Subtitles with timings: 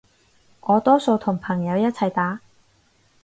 [0.61, 2.41] 我多數同朋友一齊打